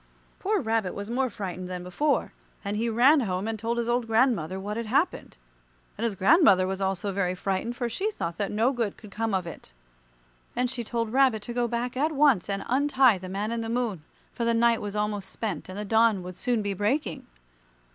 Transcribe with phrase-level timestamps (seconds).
[0.39, 2.33] Poor Rabbit was more frightened than before,
[2.65, 5.37] and he ran home and told his old grandmother what had happened.
[5.95, 9.35] And his grandmother was also very frightened, for she thought that no good could come
[9.35, 9.73] of it.
[10.55, 13.69] And she told Rabbit to go back at once and untie the Man in the
[13.69, 14.01] Moon,
[14.33, 17.27] for the night was almost spent, and the dawn would soon be breaking.